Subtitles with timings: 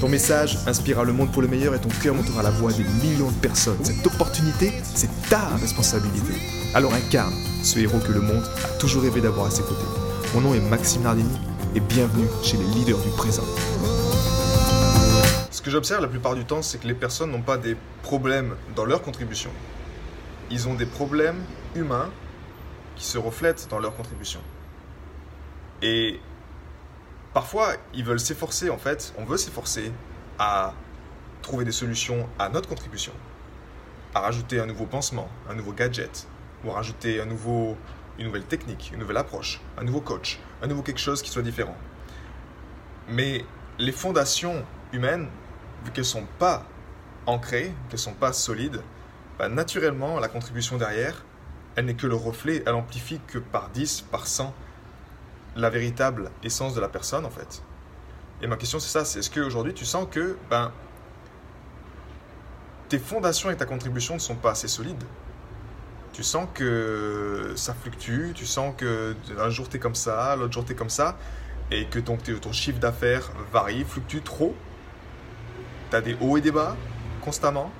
[0.00, 2.84] Ton message inspirera le monde pour le meilleur et ton cœur montera la voix des
[2.84, 3.82] millions de personnes.
[3.82, 6.34] Cette opportunité, c'est ta responsabilité.
[6.74, 9.86] Alors incarne ce héros que le monde a toujours rêvé d'avoir à ses côtés.
[10.34, 11.38] Mon nom est Maxime Nardini
[11.74, 13.44] et bienvenue chez les leaders du présent.
[15.50, 18.54] Ce que j'observe la plupart du temps, c'est que les personnes n'ont pas des problèmes
[18.74, 19.50] dans leur contribution.
[20.50, 21.42] Ils ont des problèmes
[21.74, 22.10] humains
[22.96, 24.40] qui se reflètent dans leur contribution.
[25.80, 26.20] Et
[27.36, 29.92] parfois, ils veulent s'efforcer, en fait, on veut s'efforcer
[30.38, 30.72] à
[31.42, 33.12] trouver des solutions à notre contribution,
[34.14, 36.26] à rajouter un nouveau pansement, un nouveau gadget,
[36.64, 37.76] ou à rajouter un nouveau,
[38.18, 41.42] une nouvelle technique, une nouvelle approche, un nouveau coach, un nouveau quelque chose qui soit
[41.42, 41.76] différent.
[43.06, 43.44] Mais
[43.78, 45.28] les fondations humaines,
[45.84, 46.64] vu qu'elles ne sont pas
[47.26, 48.80] ancrées, qu'elles ne sont pas solides,
[49.38, 51.22] bah, naturellement, la contribution derrière,
[51.74, 54.54] elle n'est que le reflet, elle amplifie que par 10, par 100
[55.56, 57.62] la véritable essence de la personne en fait.
[58.42, 60.70] Et ma question c'est ça, c'est est-ce qu'aujourd'hui tu sens que ben,
[62.88, 65.04] tes fondations et ta contribution ne sont pas assez solides?
[66.12, 70.52] Tu sens que ça fluctue, tu sens que un jour tu es comme ça, l'autre
[70.52, 71.16] jour tu es comme ça,
[71.70, 74.54] et que ton, ton chiffre d'affaires varie, fluctue trop?
[75.90, 76.76] Tu as des hauts et des bas
[77.22, 77.70] constamment?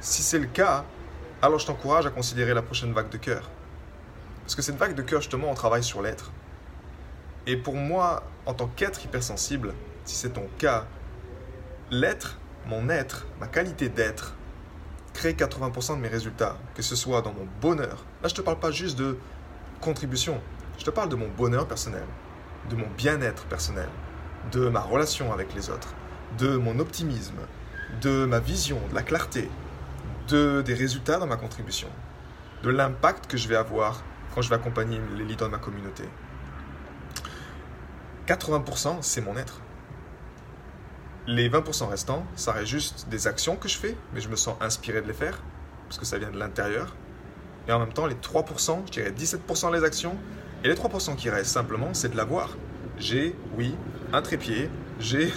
[0.00, 0.84] Si c'est le cas,
[1.42, 3.50] alors je t'encourage à considérer la prochaine vague de cœur.
[4.42, 6.32] Parce que cette vague de cœur, justement, on travaille sur l'être.
[7.46, 10.86] Et pour moi, en tant qu'être hypersensible, si c'est ton cas,
[11.90, 14.34] l'être, mon être, ma qualité d'être,
[15.14, 18.04] crée 80% de mes résultats, que ce soit dans mon bonheur.
[18.22, 19.18] Là, je ne te parle pas juste de
[19.80, 20.40] contribution,
[20.78, 22.04] je te parle de mon bonheur personnel,
[22.70, 23.88] de mon bien-être personnel,
[24.52, 25.94] de ma relation avec les autres,
[26.38, 27.40] de mon optimisme,
[28.00, 29.50] de ma vision, de la clarté,
[30.28, 31.88] de, des résultats dans ma contribution,
[32.62, 34.02] de l'impact que je vais avoir
[34.34, 36.04] quand je vais accompagner les leaders de ma communauté.
[38.28, 39.62] 80%, c'est mon être.
[41.26, 44.54] Les 20% restants, ça reste juste des actions que je fais, mais je me sens
[44.60, 45.42] inspiré de les faire,
[45.86, 46.94] parce que ça vient de l'intérieur.
[47.66, 50.14] Et en même temps, les 3%, je dirais 17% les actions,
[50.62, 52.50] et les 3% qui restent simplement, c'est de l'avoir.
[52.98, 53.74] J'ai, oui,
[54.12, 54.68] un trépied,
[55.00, 55.32] j'ai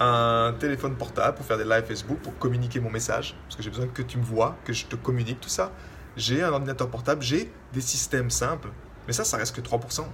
[0.00, 3.70] un téléphone portable pour faire des lives Facebook, pour communiquer mon message, parce que j'ai
[3.70, 5.70] besoin que tu me vois, que je te communique tout ça.
[6.16, 8.70] J'ai un ordinateur portable, j'ai des systèmes simples,
[9.06, 10.04] mais ça, ça reste que 3%.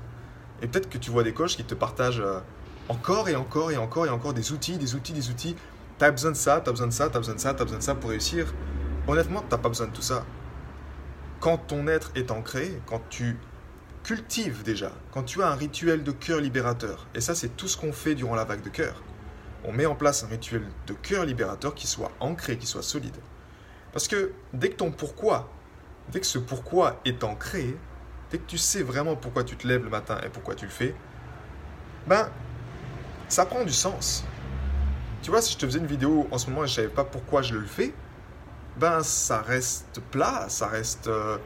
[0.62, 2.40] Et peut-être que tu vois des coachs qui te partagent euh,
[2.88, 5.56] encore et encore et encore et encore des outils, des outils, des outils.
[5.98, 7.54] Tu as besoin de ça, tu as besoin de ça, tu as besoin de ça,
[7.54, 8.52] tu as besoin de ça pour réussir.
[9.06, 10.24] Honnêtement, tu pas besoin de tout ça.
[11.40, 13.38] Quand ton être est ancré, quand tu
[14.02, 17.76] cultives déjà, quand tu as un rituel de cœur libérateur, et ça c'est tout ce
[17.76, 19.02] qu'on fait durant la vague de cœur,
[19.64, 23.16] on met en place un rituel de cœur libérateur qui soit ancré, qui soit solide.
[23.92, 25.50] Parce que dès que ton pourquoi,
[26.10, 27.76] dès que ce pourquoi est ancré,
[28.30, 30.70] dès que tu sais vraiment pourquoi tu te lèves le matin et pourquoi tu le
[30.70, 30.94] fais,
[32.06, 32.28] ben,
[33.28, 34.24] ça prend du sens.
[35.22, 37.04] Tu vois, si je te faisais une vidéo en ce moment et je savais pas
[37.04, 37.92] pourquoi je le fais,
[38.76, 41.38] ben, ça reste plat, ça reste, euh,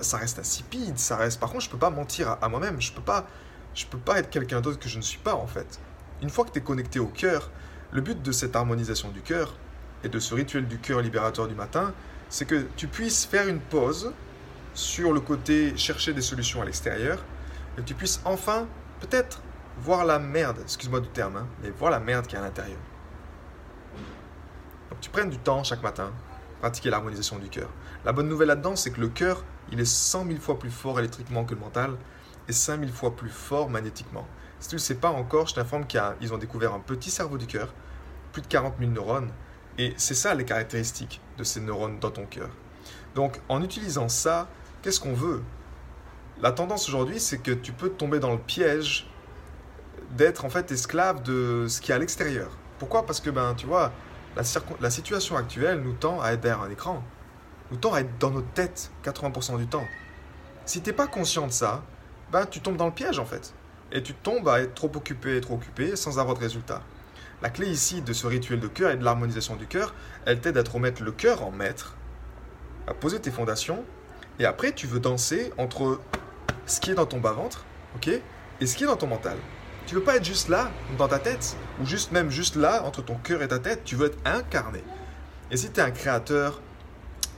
[0.00, 1.40] ça reste insipide, ça reste...
[1.40, 3.26] Par contre, je ne peux pas mentir à, moi-même, je ne peux, pas,
[3.74, 5.80] je peux pas être quelqu'un d'autre que je ne suis pas, en fait.
[6.22, 7.50] Une fois que tu es connecté au cœur,
[7.92, 9.54] le but de cette harmonisation du cœur
[10.04, 11.92] et de ce rituel du cœur libérateur du matin,
[12.28, 14.12] c'est que tu puisses faire une pause
[14.74, 17.18] sur le côté chercher des solutions à l'extérieur,
[17.76, 18.66] et que tu puisses enfin,
[19.00, 19.42] peut-être,
[19.78, 22.78] voir la merde, excuse-moi du terme, hein, mais voir la merde qui est à l'intérieur.
[24.90, 26.12] Donc tu prennes du temps chaque matin,
[26.60, 27.70] pratiquer l'harmonisation du cœur.
[28.04, 30.98] La bonne nouvelle là-dedans, c'est que le cœur, il est 100 000 fois plus fort
[30.98, 31.96] électriquement que le mental,
[32.48, 34.26] et 5 000 fois plus fort magnétiquement.
[34.58, 37.38] Si tu ne le sais pas encore, je t'informe qu'ils ont découvert un petit cerveau
[37.38, 37.72] du cœur,
[38.32, 39.30] plus de 40 000 neurones,
[39.78, 42.50] et c'est ça les caractéristiques de ces neurones dans ton cœur.
[43.14, 44.48] Donc en utilisant ça,
[44.82, 45.42] qu'est-ce qu'on veut?
[46.42, 49.10] La tendance aujourd'hui, c'est que tu peux tomber dans le piège
[50.16, 52.50] d'être en fait esclave de ce qui est à l'extérieur.
[52.78, 53.04] Pourquoi?
[53.04, 53.92] Parce que, ben, tu vois,
[54.36, 57.02] la, situation actuelle nous tend à être derrière un écran,
[57.70, 59.84] nous tend à être dans notre tête 80% du temps.
[60.64, 61.82] Si tu n'es pas conscient de ça,
[62.32, 63.52] ben, tu tombes dans le piège en fait.
[63.92, 66.82] Et tu tombes à être trop occupé et trop occupé sans avoir de résultat.
[67.42, 69.94] La clé ici de ce rituel de cœur et de l'harmonisation du cœur,
[70.26, 71.96] elle t'aide à te remettre le cœur en maître,
[72.86, 73.84] à poser tes fondations
[74.38, 76.00] et après, tu veux danser entre
[76.66, 77.64] ce qui est dans ton bas-ventre,
[77.96, 79.36] ok, et ce qui est dans ton mental.
[79.86, 83.02] Tu veux pas être juste là, dans ta tête, ou juste même juste là, entre
[83.02, 83.82] ton cœur et ta tête.
[83.84, 84.84] Tu veux être incarné.
[85.50, 86.60] Et si tu es un créateur,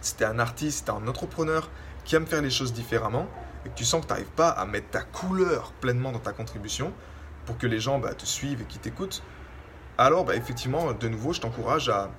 [0.00, 1.70] si tu es un artiste, si tu es un entrepreneur
[2.04, 3.26] qui aime faire les choses différemment
[3.64, 6.32] et que tu sens que tu n'arrives pas à mettre ta couleur pleinement dans ta
[6.32, 6.92] contribution
[7.46, 9.22] pour que les gens bah, te suivent et qui t'écoutent,
[9.96, 12.10] alors bah, effectivement, de nouveau, je t'encourage à,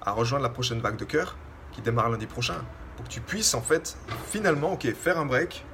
[0.00, 1.36] à rejoindre la prochaine vague de cœur
[1.72, 2.64] qui démarre lundi prochain
[3.02, 3.96] que tu puisses en fait
[4.30, 5.64] finalement ok faire un break,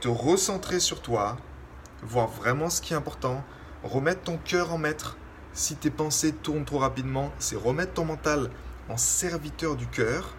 [0.00, 1.36] te recentrer sur toi,
[2.02, 3.42] voir vraiment ce qui est important,
[3.82, 5.16] remettre ton cœur en maître.
[5.52, 8.50] Si tes pensées tournent trop rapidement, c'est remettre ton mental
[8.88, 10.34] en serviteur du cœur.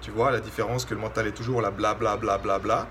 [0.00, 2.86] Tu vois la différence que le mental est toujours là bla bla bla bla bla.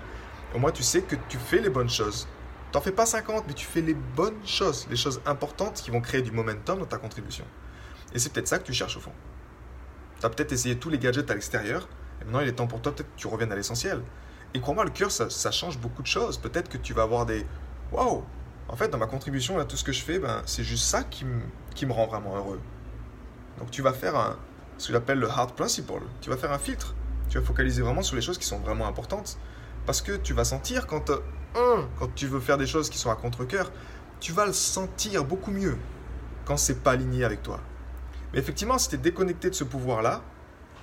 [0.54, 2.26] Au moins tu sais que tu fais les bonnes choses.
[2.72, 6.02] T'en fais pas 50, mais tu fais les bonnes choses, les choses importantes qui vont
[6.02, 7.46] créer du momentum dans ta contribution.
[8.12, 9.12] Et c'est peut-être ça que tu cherches au fond.
[10.20, 11.88] Tu as peut-être essayé tous les gadgets à l'extérieur,
[12.20, 14.02] et maintenant il est temps pour toi peut-être que tu reviennes à l'essentiel.
[14.54, 16.38] Et crois-moi, le cœur, ça, change beaucoup de choses.
[16.38, 17.44] Peut-être que tu vas avoir des
[17.92, 18.24] Waouh
[18.68, 21.02] En fait, dans ma contribution, là, tout ce que je fais, ben, c'est juste ça
[21.02, 21.26] qui,
[21.74, 22.60] qui me rend vraiment heureux.
[23.58, 24.36] Donc tu vas faire
[24.78, 26.02] ce que j'appelle le hard principle.
[26.20, 26.94] Tu vas faire un filtre.
[27.28, 29.38] Tu vas focaliser vraiment sur les choses qui sont vraiment importantes.
[29.84, 33.10] Parce que tu vas sentir quand, euh, quand tu veux faire des choses qui sont
[33.10, 33.70] à contre-coeur,
[34.20, 35.76] tu vas le sentir beaucoup mieux
[36.44, 37.60] quand c'est pas aligné avec toi.
[38.32, 40.22] Mais effectivement, si tu es déconnecté de ce pouvoir-là,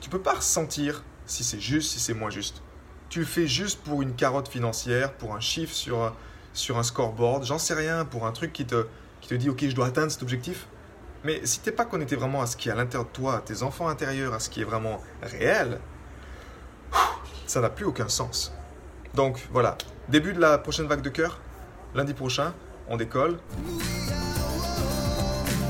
[0.01, 2.61] tu peux pas ressentir si c'est juste, si c'est moins juste.
[3.09, 6.13] Tu le fais juste pour une carotte financière, pour un chiffre sur,
[6.53, 8.87] sur un scoreboard, j'en sais rien, pour un truc qui te,
[9.21, 10.67] qui te dit ok, je dois atteindre cet objectif.
[11.23, 13.37] Mais si tu n'es pas connecté vraiment à ce qui est à l'intérieur de toi,
[13.37, 15.79] à tes enfants intérieurs, à ce qui est vraiment réel,
[17.47, 18.53] ça n'a plus aucun sens.
[19.13, 19.77] Donc voilà,
[20.09, 21.39] début de la prochaine vague de cœur,
[21.95, 22.53] lundi prochain,
[22.89, 23.37] on décolle.